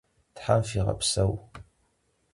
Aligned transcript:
Them 0.37 0.61
fiğepseu! 0.69 1.31